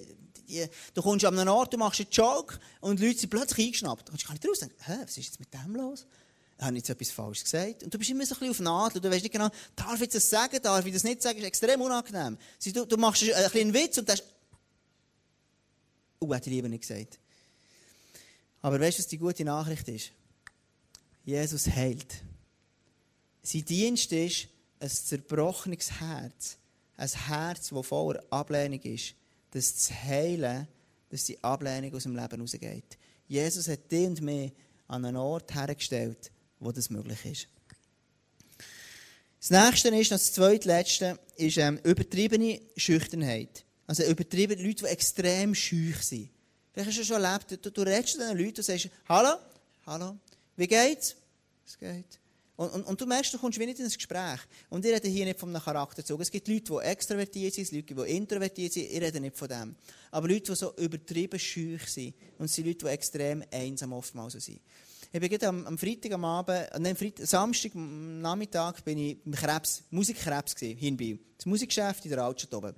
[0.49, 4.09] die, du kommst an einen Ort, du machst einen Joke und Leute sind plötzlich eingeschnappt.
[4.09, 6.07] Du kannst gar nicht raus denken, hä, was ist jetzt mit dem los?
[6.59, 7.85] Habe ich jetzt etwas Falsches gesagt?
[7.85, 9.01] Und du bist immer so ein bisschen auf Nadel.
[9.01, 11.37] Du weißt nicht genau, darf ich das sagen, darf ich das nicht sagen?
[11.37, 12.37] Das ist extrem unangenehm.
[12.63, 14.25] Du, du machst einen kleinen Witz und denkst,
[16.21, 17.19] oh, hätte ich lieber nicht gesagt.
[18.63, 20.13] Aber weißt du, was die gute Nachricht ist?
[21.25, 22.23] Jesus heilt.
[23.43, 26.59] Sein Dienst ist ein zerbrochenes Herz.
[26.97, 29.15] Ein Herz, das voller Ablehnung ist.
[29.53, 30.69] Das zu heilen,
[31.09, 32.99] dass die Ablehnung aus dem Leben rausgeht.
[33.27, 34.53] Jesus hat dich und mich
[34.89, 37.49] an einen Ort hergestellt, wo das möglich ist.
[39.41, 43.65] Das nächste ist, das zweitletzte, ist ähm, übertriebene Schüchternheit.
[43.91, 46.31] Also übertriebene Leute, die extrem schüch sind.
[46.73, 49.37] Vielleicht hast du schon erlebt, du, du redest zu diesen Leuten und sagst, hallo,
[49.85, 50.17] hallo,
[50.55, 51.17] wie geht's?
[51.67, 52.21] Es geht.
[52.55, 54.39] Und, und, und, du merkst, du kommst wie nicht in ein Gespräch.
[54.69, 56.21] Und ich rede hier nicht von einem Charakterzug.
[56.21, 58.93] Es gibt Leute, die extrovertiert sind, Leute, die introvertiert sind.
[58.93, 59.75] Ich rede nicht von dem.
[60.13, 62.15] Aber Leute, die so übertrieben schüch sind.
[62.39, 64.61] Und es sind Leute, die extrem einsam oftmals sind.
[65.13, 69.33] Ich bin am, am Freitag am Abend, nein, Freitag, Samstag am Nachmittag bin ich im
[69.33, 71.19] Krebs, Musikkrebs gewesen, hier in Biel.
[71.37, 72.77] Das Musikgeschäft in der Altstadt oben.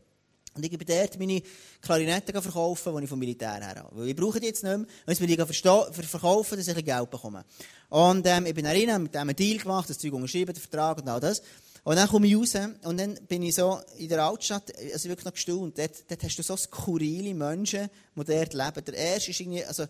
[0.54, 1.42] Und ich bin dort meine
[1.80, 3.88] Klarinette verkaufen, die ich vom Militär her habe.
[3.92, 4.80] Weil ich brauche die jetzt nicht mehr.
[4.80, 7.44] Und jetzt will ich verkaufen, dass ich ein Geld bekomme.
[7.88, 10.60] Und ähm, ich bin da rein, mit dem einen Deal gemacht, das Zeug unterschrieben, den
[10.60, 11.42] Vertrag und all das.
[11.84, 15.24] Und dann komme ich raus und dann bin ich so in der Altstadt, also wirklich
[15.24, 15.76] noch gestaunt.
[15.76, 18.84] Dort, dort hast du so skurrile Menschen, die dort leben.
[18.84, 19.86] Der erste ist irgendwie, also,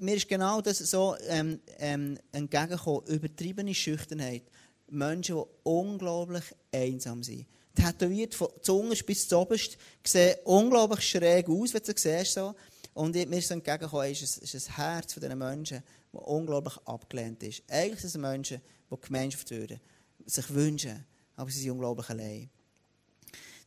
[0.00, 4.44] mir ist genau das so ähm, ähm, entgegengekommen, übertriebene Schüchternheit.
[4.88, 7.46] Menschen, die unglaublich einsam sind
[7.80, 12.34] tätowiert von Zunge bis zu oberst, sehen unglaublich schräg aus, wenn du sie siehst.
[12.34, 12.54] So.
[12.94, 17.62] Und mir ist entgegengekommen, ist, ist das Herz von diesen Menschen, das unglaublich abgelehnt ist.
[17.68, 19.80] Eigentlich sind es Menschen, die Gemeinschaft würden,
[20.26, 21.04] sich wünschen,
[21.36, 22.50] aber sie sind unglaublich allein.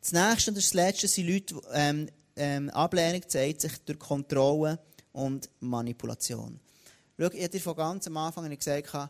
[0.01, 4.79] Das nächste und das letzte sind Leute, ähm, ähm, Ablehnung zeigt sich durch Kontrolle
[5.13, 6.59] und Manipulation.
[7.17, 9.09] Schau, ich habe dir von ganz am Anfang gesagt,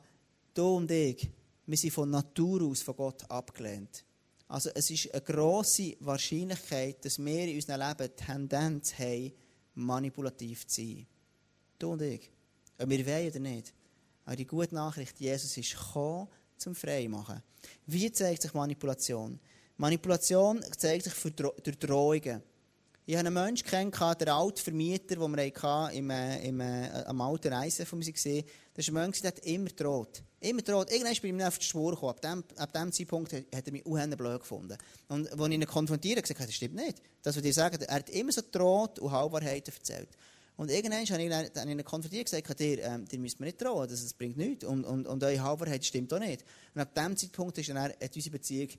[0.53, 1.29] du und ich,
[1.65, 4.03] wir sind von Natur aus von Gott abgelehnt.
[4.53, 9.33] Also es ist eine grosse Wahrscheinlichkeit, dass wir in unserem Leben die Tendenz haben,
[9.73, 11.07] manipulativ zu sein.
[11.79, 12.29] Du und ich.
[12.77, 13.73] Ob wir wollen oder nicht.
[14.23, 17.41] Aber die gute Nachricht, Jesus ist gekommen, zum Freimachen.
[17.87, 19.39] Wie zeigt sich Manipulation?
[19.77, 22.43] Manipulation zeigt sich durch Drohungen.
[23.05, 27.19] Ich habe einen Menschen kennengelernt, der alte Vermieter, den wir im, äh, im, äh, am
[27.19, 28.45] alten Reisen von uns gesehen.
[28.73, 30.23] Das ist ein Mensch, der hat immer droht.
[30.39, 30.89] Immer droht.
[30.89, 32.11] Irgendwann bin ich mir auf die Spur gekommen.
[32.11, 34.77] Ab dem, ab dem Zeitpunkt hat er mich unheimlich blöd gefunden.
[35.09, 37.01] Und als ich ihn konfrontiert habe, gesagt, das stimmt nicht.
[37.21, 40.09] Das, was ich sage, er hat immer so droht und Halbwahrheiten erzählt.
[40.55, 43.89] Und irgendwann habe ich, ihn konfrontiert und gesagt, dir, ähm, dir müsst mir nicht drohen,
[43.89, 44.63] das, das bringt nichts.
[44.63, 46.45] Und, und, und eure Halbwahrheit stimmt auch nicht.
[46.73, 48.77] Und ab dem Zeitpunkt ist dann, hat unsere Beziehung ein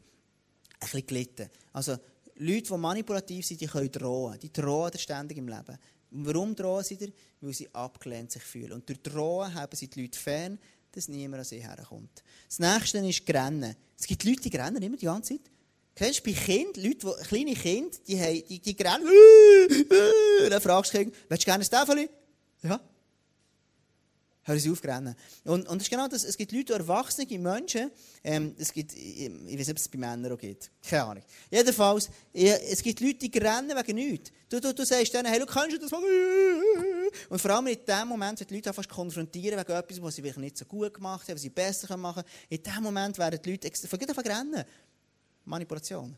[0.81, 1.51] bisschen gelitten.
[1.75, 1.99] Also,
[2.37, 4.39] Leute, die manipulativ sind, die können drohen.
[4.41, 5.79] Die drohen ständig im Leben.
[6.11, 7.13] Und warum drohen sie dir?
[7.41, 8.73] Weil sie abgelehnt sich fühlen.
[8.73, 10.59] Und durch Drohen haben sie die Leute fern,
[10.93, 12.23] dass niemand an sie herkommt.
[12.49, 13.75] Das nächste ist Grennen.
[13.99, 15.51] Es gibt Leute, die rennen immer die ganze Zeit.
[15.95, 19.07] Kennst du bei Kindern, Leute, die, kleine Kinder, die, haben, die, die rennen,
[20.45, 22.11] und dann fragst du willst du gerne ein Täfeli?
[22.63, 22.81] Ja.
[24.45, 25.15] Hören sie auf rennen.
[25.45, 26.25] Und, und das ist genau das.
[26.25, 27.91] Es gibt Leute, erwachsene Menschen,
[28.23, 30.71] ähm, es gibt, ich, ich weiß nicht, ob es bei Männern auch gibt.
[30.87, 31.25] Keine Ahnung.
[31.51, 34.31] Jedenfalls, es gibt Leute, die rennen wegen nichts.
[34.49, 36.05] Du, du, du sagst denen, hey, du kannst das machen.
[37.29, 40.23] Und vor allem in dem Moment, wenn die Leute fast konfrontieren wegen etwas, was sie
[40.23, 43.41] wirklich nicht so gut gemacht haben, was sie besser machen können, in dem Moment werden
[43.43, 44.65] die Leute, vergiss einfach rennen.
[45.45, 46.17] Manipulation.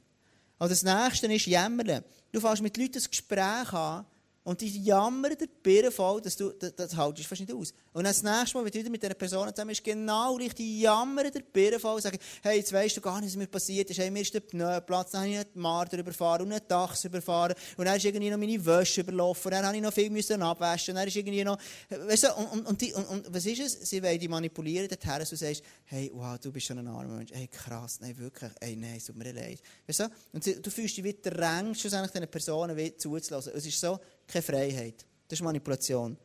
[0.59, 2.03] Und das nächste ist Jämmern.
[2.33, 4.07] Du fährst mit Leuten ein Gespräch an,
[4.47, 7.73] und die jammern der Birne voll, dass du, das, das haltest fast nicht aus.
[7.93, 10.55] Und dann das nächste Mal, wenn du wieder mit dieser Person zusammen bist, genau richtig,
[10.59, 13.99] die jammern der und sagen, hey, jetzt weisst du gar nicht, was mir passiert ist.
[13.99, 17.57] Hey, mir ist der Pneuplatz, dann habe ich einen Marder überfahren und einen Dachs überfahren.
[17.77, 19.47] Und dann ist irgendwie noch meine Wäsche überlaufen.
[19.47, 20.93] Und dann habe ich noch viel müssen abwaschen.
[20.93, 23.59] Und dann ist irgendwie noch, weißt du, und, und, und, die, und, und was ist
[23.61, 23.91] es?
[23.91, 27.17] Sie wollen dich manipulieren dorthin, dass du sagst, hey, wow, du bist schon ein armer
[27.17, 27.33] Mensch.
[27.33, 29.59] Hey, krass, nein, wirklich, hey, nein, es tut mir leid.
[29.89, 30.09] Weißt du?
[30.33, 33.53] Und du fühlst dich wie drängt, schlussendlich diesen Personen zuzulassen.
[33.53, 35.07] Es ist so, keine Freiheit.
[35.29, 36.17] Das ist Manipulation.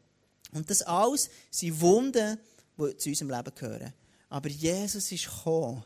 [0.53, 2.37] Und das alles sind Wunden,
[2.77, 3.93] die zu unserem Leben gehören.
[4.29, 5.83] Aber Jesus ist gekommen,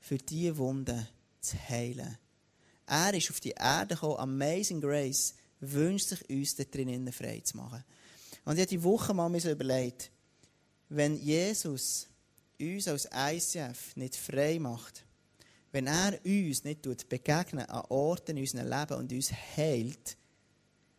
[0.00, 1.06] für diese Wunden
[1.40, 2.18] zu heilen.
[2.86, 7.56] Er ist auf die Erde gekommen, Amazing Grace, wünscht sich uns da drinnen frei zu
[7.56, 7.84] machen.
[8.44, 10.10] Und ich habe die Woche mal mir überlegt,
[10.88, 12.08] wenn Jesus
[12.60, 15.04] uns als ICF nicht frei macht,
[15.70, 20.16] wenn er uns nicht begegnet an Orten in unserem Leben und uns heilt,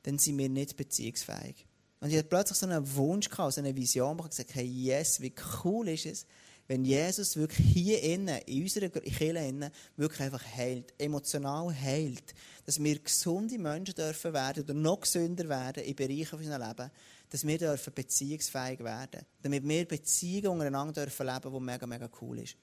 [0.03, 1.65] dann sind wir nicht beziehungsfähig.
[1.99, 5.21] Und ich hatte plötzlich so einen Wunsch, gehabt, so eine Vision, ich gesagt hey, yes,
[5.21, 6.25] wie cool ist es,
[6.67, 12.33] wenn Jesus wirklich hier innen, in unserer Kirche innen, wirklich einfach heilt, emotional heilt,
[12.65, 16.91] dass wir gesunde Menschen dürfen werden oder noch gesünder werden in Bereichen unseres Lebens,
[17.29, 22.39] dass wir dürfen beziehungsfähig werden, damit wir Beziehungen untereinander dürfen leben, die mega, mega cool
[22.39, 22.55] ist.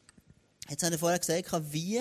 [0.69, 2.01] Jetzt habe ich vorher gesagt, wie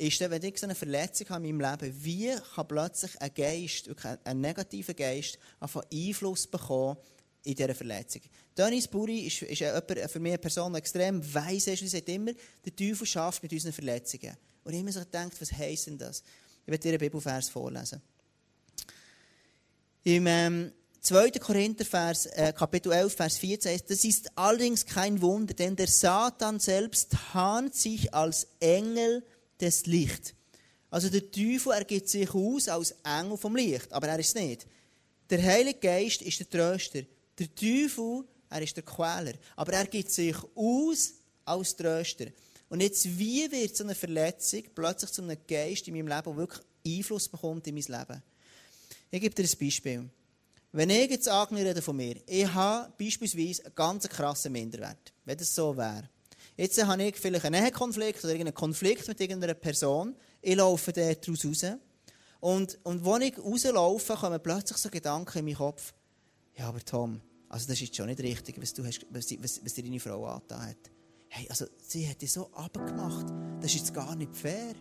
[0.00, 3.34] ist denn, wenn ich so eine Verletzung habe in meinem Leben, wie kann plötzlich ein
[3.34, 3.90] Geist,
[4.24, 6.96] ein negativer Geist, einfach Einfluss bekommen
[7.44, 8.22] in dieser Verletzung.
[8.56, 12.32] Dennis Buri ist, ist jemand, für mich eine Person, extrem weiss ist, und sagt immer,
[12.64, 14.36] der Teufel schafft mit unseren Verletzungen.
[14.64, 16.22] Und ich immer so gedacht, was heisst denn das?
[16.64, 18.00] Ich werde dir einen Bibelvers vorlesen.
[20.04, 21.30] Im ähm, 2.
[21.32, 25.88] Korinther, Vers, äh, Kapitel 11, Vers 14 heißt, das ist allerdings kein Wunder, denn der
[25.88, 29.24] Satan selbst tarnt sich als Engel
[29.60, 30.34] des Lichts.
[30.90, 34.66] Also der Teufel ergibt sich aus als Engel vom Licht, aber er ist es nicht.
[35.28, 37.02] Der Heilige Geist ist der Tröster.
[37.38, 39.34] Der Teufel, er ist der Quäler.
[39.54, 42.26] Aber er gibt sich aus als Tröster.
[42.68, 46.36] Und jetzt, wie wird so eine Verletzung plötzlich zu einem Geist in meinem Leben, der
[46.36, 48.22] wirklich Einfluss bekommt in mein Leben?
[49.10, 50.10] Ich gebe dir ein Beispiel.
[50.72, 55.52] Wenn ich jetzt rede von mir, ich habe beispielsweise einen ganz krassen Minderwert, wenn das
[55.52, 56.08] so wäre.
[56.60, 61.42] Jetzt habe ich vielleicht einen Nähekonflikt oder irgendeinen Konflikt mit irgendeiner Person, ich laufe daraus
[61.46, 61.64] raus.
[62.38, 65.94] Und, und als ich rauslaufe, kommen plötzlich so Gedanken in meinen Kopf.
[66.58, 69.64] Ja, aber Tom, also das ist jetzt schon nicht richtig, was, du hast, was, was,
[69.64, 70.90] was deine Frau angetan hat.
[71.28, 73.24] Hey, also sie hat dich so abgemacht.
[73.62, 74.74] Das ist jetzt gar nicht fair.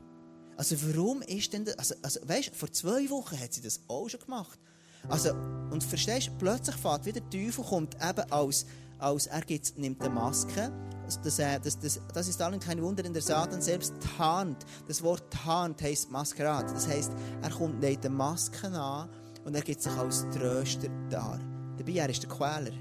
[0.58, 1.78] Also warum ist denn das?
[1.78, 4.60] Also, also weißt, vor zwei Wochen hat sie das auch schon gemacht.
[5.08, 5.32] Also,
[5.72, 8.66] und verstehst du, plötzlich fährt wieder der Teufel, kommt eben als,
[8.98, 10.74] als er gibt, nimmt eine Maske.
[11.10, 14.64] Das, das, das, das, das ist allen kein Wunder, denn der Satan selbst tarnt.
[14.88, 16.70] Das Wort tarnt heisst Maskerad.
[16.70, 19.10] Das heisst, er kommt nicht eine Maske an
[19.44, 21.40] und er gibt sich als Tröster dar.
[21.78, 22.74] Dabei, er ist der Quäler.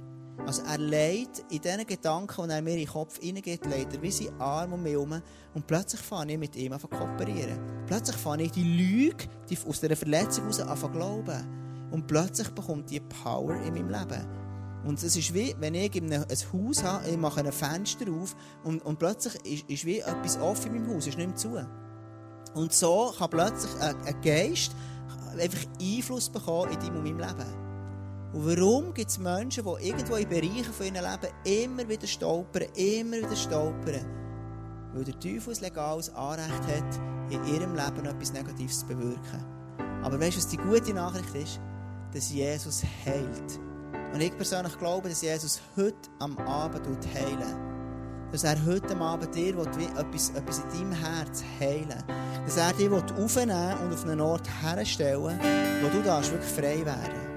[0.46, 4.02] Also er leidet in diesen Gedanken, die er mir in den Kopf hineingeht, leidet er
[4.02, 5.22] wie sein Arm um mich herum.
[5.54, 7.58] Und plötzlich fange ich mit ihm an zu kooperieren.
[7.86, 11.88] Plötzlich fange ich die Lüge die aus dieser Verletzung heraus an zu glauben.
[11.90, 14.37] Und plötzlich bekommt die Power in meinem Leben.
[14.84, 18.84] Und es ist wie, wenn ich ein Haus habe, ich mache ein Fenster auf und,
[18.84, 21.58] und plötzlich ist, ist wie etwas offen in meinem Haus, ist nicht mehr zu.
[22.54, 24.72] Und so kann plötzlich ein, ein Geist
[25.38, 27.68] einfach Einfluss bekommen in deinem und meinem Leben.
[28.32, 32.68] Und warum gibt es Menschen, die irgendwo in Bereichen von ihrem Leben immer wieder stolpern,
[32.74, 34.04] immer wieder stolpern?
[34.92, 39.44] Weil der Teufel ein legales Anrecht hat, in ihrem Leben etwas Negatives zu bewirken.
[40.02, 41.60] Aber weißt du, was die gute Nachricht ist?
[42.12, 43.60] Dass Jesus heilt.
[44.12, 49.34] Und ich persönlich glaube, dass Jesus heute am Abend heilen Dass er heute am Abend
[49.34, 52.02] dir etwas, etwas in deinem Herz heilen.
[52.44, 55.38] Dass er dich aufnehmen und auf einen Ort herstellen
[55.82, 57.28] wo du darfst wirklich frei werden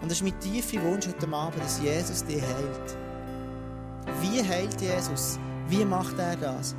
[0.00, 2.96] und das ist mein tiefer Wunsch heute Abend, dass Jesus dich heilt.
[4.20, 5.38] Wie heilt Jesus?
[5.68, 6.74] Wie macht er das?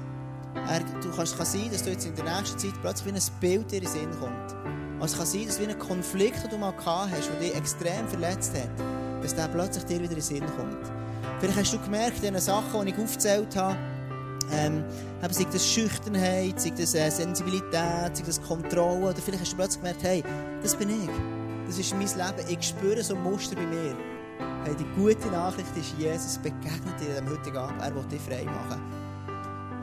[0.55, 3.39] Er, du kannst, kann sein, dass du jetzt in der nächsten Zeit plötzlich wie ein
[3.39, 4.55] Bild in den Sinn kommt.
[5.01, 8.07] Es kann sein, dass wie ein Konflikt, den du mal gehabt hast, der dich extrem
[8.07, 8.69] verletzt hat,
[9.21, 10.91] dass der plötzlich dir wieder in den Sinn kommt.
[11.39, 13.77] Vielleicht hast du gemerkt, in den Sachen, die ich aufgezählt habe,
[14.51, 14.83] ähm,
[15.29, 19.81] sei das Schüchternheit, sei das äh, Sensibilität, sei das Kontrolle, oder vielleicht hast du plötzlich
[19.81, 20.23] gemerkt, hey,
[20.61, 21.09] das bin ich.
[21.67, 22.49] Das ist mein Leben.
[22.49, 23.95] Ich spüre so ein Muster bei mir.
[24.65, 27.81] Hey, die gute Nachricht ist, Jesus begegnet dir am heutigen Abend.
[27.81, 28.81] Er will dich frei machen.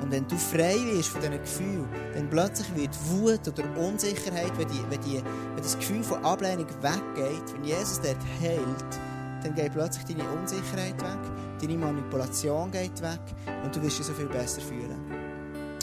[0.02, 4.68] Und wenn du frei wirst von diesen Gefühlen, dann plötzlich wird Wut oder Unsicherheit, wenn,
[4.68, 9.00] die, wenn, die, wenn das Gefühl von Ablehnung weggeht, wenn Jesus dort heilt,
[9.46, 13.20] dann geht plötzlich deine Unsicherheit weg, deine Manipulation geht weg
[13.64, 15.00] und du wirst dich so viel besser fühlen.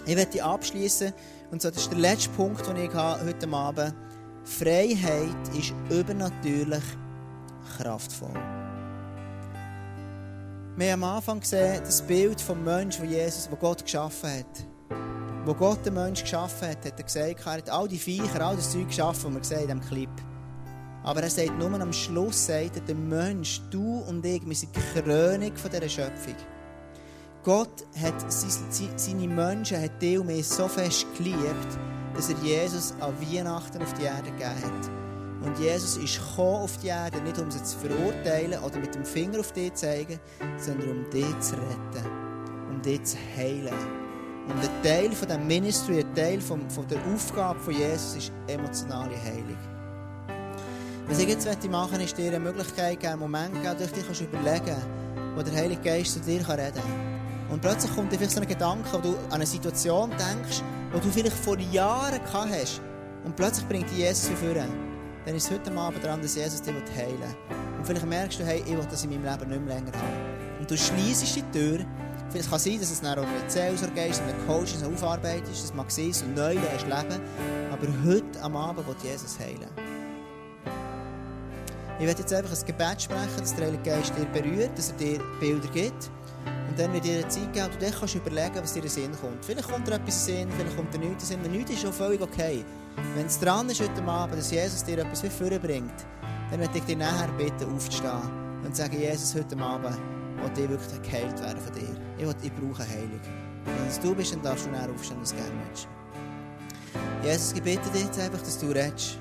[0.06, 1.13] Ich werde abschließen
[1.52, 3.95] und so, das ist der letzte Punkt, den ich habe heute Abend.
[4.43, 6.84] Freiheit ist übernatürlich
[7.78, 8.34] kraftvoll.
[10.76, 14.67] Wir haben am Anfang gesehen, das Bild vom Menschen, wo Jesus, wo Gott geschaffen hat.
[15.45, 18.56] Wo Gott den Menschen geschaffen hat, hat er gesagt, er hat all die Viecher, all
[18.56, 20.23] das Zeug geschaffen, was wir sehen in diesem Clip.
[21.04, 24.76] Aber er sagt nur am Schluss, sagt er, der Mensch, du und ich, wir sind
[24.76, 26.36] die Krönung dieser Schöpfung.
[27.44, 31.78] Gott hat seine Menschen, hat die und mich so fest geliebt,
[32.16, 35.46] dass er Jesus an Weihnachten auf die Erde gegeben hat.
[35.46, 39.42] Und Jesus ist auf die Erde, nicht um sie zu verurteilen oder mit dem Finger
[39.42, 40.20] auf dich zu zeigen,
[40.58, 42.10] sondern um dich zu retten,
[42.70, 43.74] um dich zu heilen.
[44.48, 48.32] Und ein Teil von dem Ministry, ein Teil von, von der Aufgabe von Jesus ist
[48.48, 49.73] emotionale Heilung.
[51.08, 54.06] Was ich jetzt machen möchte, ist dir eine Möglichkeit geben, einen Moment geben, durch dich
[54.06, 54.78] kannst überlegen,
[55.36, 57.50] wo der Heilige Geist zu dir reden kann.
[57.50, 61.00] Und plötzlich kommt dir vielleicht so ein Gedanke, wo du an eine Situation denkst, wo
[61.00, 62.82] du vielleicht vor Jahren gehabt hast.
[63.26, 64.56] Und plötzlich bringt dich Jesus vor.
[65.26, 67.56] Dann ist es heute Abend daran, dass Jesus dich heilen will.
[67.78, 70.60] Und vielleicht merkst du, hey, ich will das in meinem Leben nicht mehr länger haben.
[70.60, 71.86] Und du schließt die Tür.
[72.30, 75.52] Vielleicht kann es sein, dass es dann auch eine Seelsorge ist, eine Coach, eine Aufarbeitung
[75.52, 75.63] ist.
[75.63, 77.22] Das mag sein, so neu lernst leben.
[77.72, 79.93] Aber heute am Abend will Jesus heilen.
[82.00, 84.98] Ich werde jetzt einfach ein Gebet sprechen, dass der Heilige Geist dir berührt, dass er
[84.98, 86.10] dir Bilder gibt.
[86.70, 89.12] Und dann wird dir eine Zeit geben, und du kannst überlegen, was dir in Sinn
[89.22, 89.46] kommt.
[89.46, 91.40] Vielleicht kommt dir etwas in Sinn, vielleicht kommt dir nichts in Sinn.
[91.44, 92.66] Wenn nichts ist schon völlig okay.
[93.16, 95.94] Wenn es dran ist heute Abend, dass Jesus dir etwas wie bringt,
[96.50, 98.22] dann möchte ich dir nachher bitten, aufzustehen
[98.66, 101.96] und sagen, Jesus, heute Abend will ich wirklich geheilt werden von dir.
[102.18, 103.22] Ich, will, ich brauche Heilung.
[103.66, 105.88] Und wenn es du bist, dann darfst du nachher aufstehen, du es gerne willst.
[107.24, 109.20] Jesus, ich bitte dich einfach, dass du redest.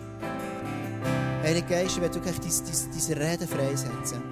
[1.42, 4.22] Heilige Geist, ich will wirklich diese, diese, diese Reden freisetzen.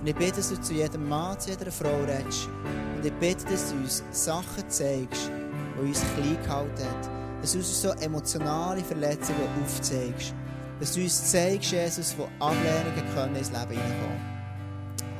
[0.00, 2.48] Und ich bitte, dass du zu jedem Mann, zu jeder Frau redest.
[2.96, 5.28] Und ich bitte, dass du uns Sachen zeigst,
[5.76, 7.40] die uns klein gehalten haben.
[7.42, 10.34] Dass du uns so emotionale Verletzungen aufzeigst.
[10.78, 14.20] Dass du uns zeigst, Jesus, wo Ablehnungen können ins Leben hineinkommen.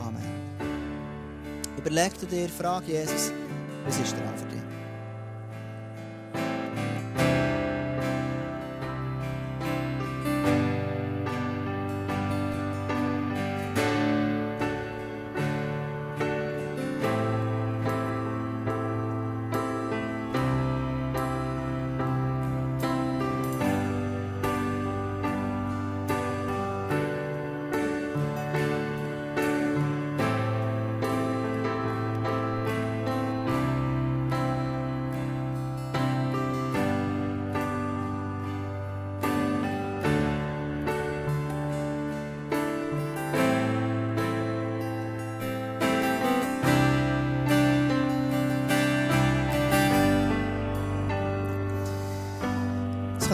[0.00, 0.22] Amen.
[1.76, 3.32] Überleg dir, frag Jesus,
[3.84, 4.45] was ist dran für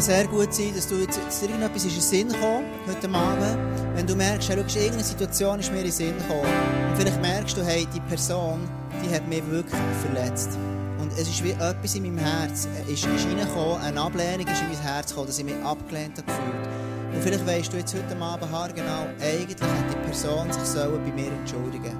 [0.02, 3.56] kann sehr gut sein, dass du jetzt, irgendetwas in den Sinn gekommen heute Abend.
[3.94, 6.50] Wenn du merkst, hey, schau, irgendeine Situation ist mir in den Sinn gekommen.
[6.88, 8.68] Und vielleicht merkst du, hey, die Person,
[9.04, 10.58] die hat mich wirklich verletzt.
[10.98, 14.68] Und es ist wie etwas in meinem Herz, ist, ist reingekommen, eine Ablehnung ist in
[14.68, 17.14] mein Herz gekommen, dass ich mich abgelehnt habe gefühlt.
[17.14, 21.12] Und vielleicht weißt du jetzt heute Abend haargenau, eigentlich hat die Person sich sollen bei
[21.12, 21.96] mir entschuldigen.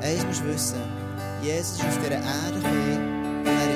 [0.00, 0.82] Eins musst du wissen,
[1.42, 3.17] Jesus ist auf dieser Erde gekommen,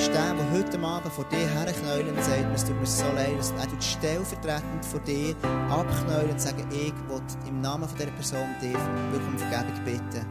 [0.03, 3.37] ist der, der heute Abend vor dir herknäulen und sagt, es tut mir so leid.
[3.59, 5.37] Er tut stellvertretend vor dir
[5.71, 8.79] abknäulen und sagen, ich will im Namen dieser Person dir
[9.13, 10.27] wirklich um Vergebung bitten.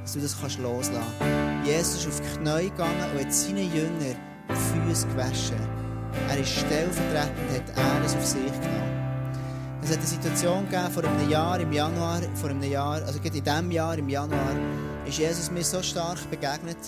[0.00, 1.68] Dass du das kannst loslassen kannst.
[1.68, 4.14] Jesus ist auf die Knie gegangen und hat seine Jünger
[4.48, 5.60] die Füße gewaschen.
[6.28, 9.00] Er ist stellvertretend und hat alles auf sich genommen.
[9.82, 13.32] Es hat eine Situation gegeben vor einem Jahr, im Januar, vor einem Jahr, also in
[13.32, 14.54] diesem Jahr, im Januar,
[15.10, 16.78] ist Jesus mir so stark begegnet,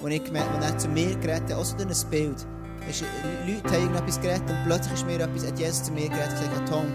[0.00, 2.46] und ich gemerkt, als er zu mir geredet hat, auch so durch ein Bild.
[2.88, 3.04] Ist,
[3.46, 6.50] Leute haben irgendetwas geredet und plötzlich ist mir etwas, hat Jesus zu mir geredet und
[6.50, 6.86] gesagt, Tom,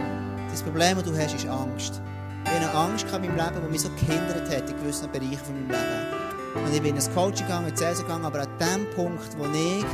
[0.50, 2.02] das Problem, das du hast, ist Angst.
[2.44, 5.38] Ich hatte eine Angst in meinem Leben, die mich so gehindert hat in gewissen Bereichen
[5.38, 6.66] von meinem Leben.
[6.66, 9.86] Und ich bin ins Coaching gegangen, in die gegangen, aber an dem Punkt, wo ich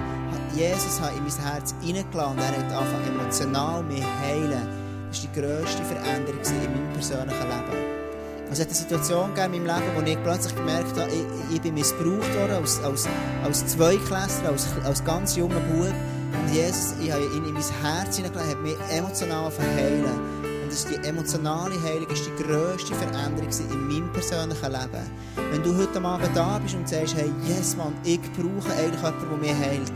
[0.55, 4.67] Jesus in mein Herz hineingeladen er hat angefangen emotional mich heilen.
[5.09, 7.92] Das war die grösste Veränderung in meinem persönlichen Leben.
[8.51, 11.61] Es hat eine Situation gegeben in meinem Leben, wo ich plötzlich gemerkt habe, ich, ich
[11.61, 13.07] bin missbraucht worden als, als,
[13.43, 15.87] als Zweiklässler, als, als ganz junger Bub.
[15.87, 20.05] Und Jesus, ich habe ihn in mein Herz hineingelegt, hat mich emotional verheilen.
[20.63, 25.11] Und ist die emotionale Heilung ist die grösste Veränderung in meinem persönlichen Leben.
[25.51, 29.29] Wenn du heute Abend da bist und sagst, hey, yes, Mann, ich brauche eigentlich jemanden,
[29.29, 29.91] der mich heilt,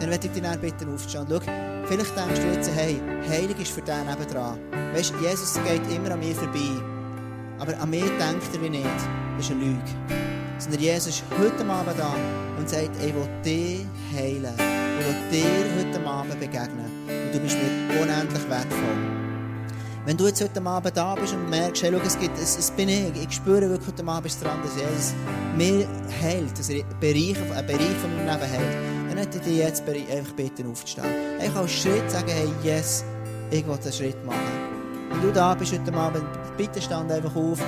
[0.00, 1.26] dann werde ich dich dann bitten aufzustehen.
[1.28, 1.40] Schau,
[1.86, 4.58] vielleicht denkst du jetzt, hey, Heilung ist für den nebendran.
[4.92, 6.91] Weißt du, Jesus geht immer an mir vorbei.
[7.58, 8.86] Aber an mich denkt er wie nicht.
[9.36, 9.82] Das ist eine Lüge.
[10.58, 12.14] Sondern Jesus ist heute Abend da
[12.58, 14.54] und sagt, ich will dich heilen.
[14.56, 16.90] Ich will dir heute Abend begegnen.
[17.06, 19.22] Und du bist mir unendlich wertvoll.
[20.04, 22.70] Wenn du jetzt heute Abend da bist und merkst, hey, schau, es, gibt, es, es
[22.72, 25.14] bin ich, ich spüre wirklich heute Abend ist dran, dass Jesus
[25.56, 25.86] mir
[26.20, 28.76] heilt, dass er einen Bereich, einen Bereich von meinem Leben heilt,
[29.08, 31.06] dann hätte ich dich jetzt einfach bitten aufzustehen.
[31.38, 33.04] Ich kann einen Schritt sagen, hey, yes,
[33.52, 34.61] ich will einen Schritt machen.
[35.12, 36.24] Wenn du da bist heute Abend,
[36.56, 37.58] bitte stand einfach auf.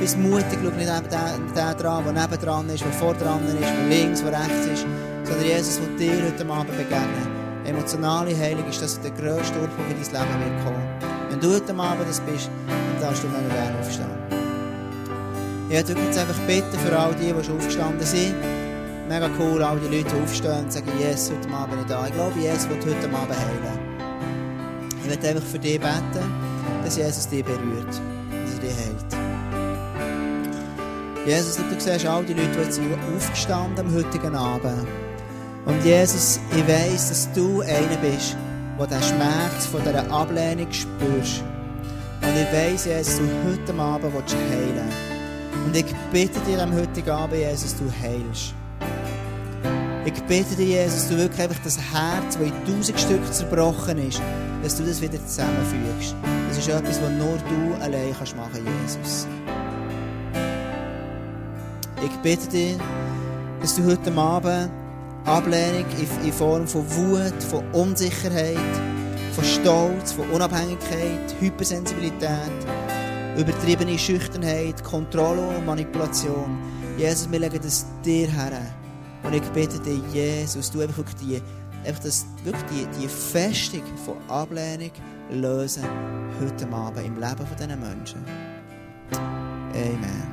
[0.00, 3.44] Bist mutig, schau nicht neben den, den dran, der neben dran ist, der vor dran
[3.46, 4.86] ist, der links, der rechts ist.
[5.24, 7.26] Sondern Jesus will dir heute Abend begegnen.
[7.64, 10.82] Emotionale Heilung ist das der grösste Durchbruch in dein Leben wird kommen.
[11.30, 14.06] Wenn du heute Abend das bist, dann darfst du noch gerne aufstehen.
[15.68, 18.34] Ich würde jetzt einfach bitten für all die, die schon aufgestanden sind.
[19.08, 22.06] mega cool, all die Leute aufstehen und sagen, Jesus, heute Abend bin ich da.
[22.06, 23.78] Ich glaube, Jesus wird heute Abend heilen.
[25.02, 26.51] Ich möchte einfach für dich beten,
[26.84, 28.00] dass Jesus dich berührt
[28.42, 29.22] dass er dich heilt.
[31.26, 32.80] Jesus, du siehst all die Leute, die jetzt
[33.16, 34.88] aufgestanden am heutigen Abend.
[35.64, 38.36] Und Jesus, ich weiss, dass du einer bist,
[38.78, 41.44] der den Schmerz von dieser Ablehnung spürst.
[42.22, 44.90] Und ich weiss, Jesus, du heute Abend willst heilen
[45.64, 48.54] Und ich bitte dir am heutigen Abend, Jesus, du heilst.
[50.04, 54.20] Ich bitte dir, Jesus, du wirklich einfach das Herz, das in tausend Stücke zerbrochen ist,
[54.62, 56.14] dass du das wieder zusammenfügst.
[56.48, 59.26] Das ist etwas, was nur du allein kannst machen, Jesus.
[62.04, 62.76] Ich bitte dich,
[63.60, 64.70] dass du heute Abend
[65.24, 65.86] Ablehnung
[66.24, 68.56] in Form von Wut, von Unsicherheit,
[69.32, 72.50] von Stolz, von Unabhängigkeit, Hypersensibilität,
[73.36, 76.58] übertriebene Schüchternheit, Kontrolle und Manipulation.
[76.98, 78.60] Jesus, wir legen das dir her.
[79.22, 81.40] Und ich bitte dich, Jesus, du einfach die,
[81.84, 84.92] einfach das, wirklich die, die Festung von Ablehnung
[85.30, 85.84] lösen
[86.40, 88.24] heute Abend im Leben von diesen Menschen.
[89.74, 90.31] Amen.